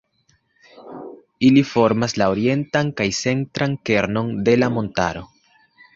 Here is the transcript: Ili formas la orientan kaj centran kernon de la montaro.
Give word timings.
Ili 1.49 1.63
formas 1.73 2.17
la 2.21 2.29
orientan 2.35 2.91
kaj 3.03 3.07
centran 3.21 3.77
kernon 3.91 4.33
de 4.49 4.57
la 4.63 4.75
montaro. 4.79 5.23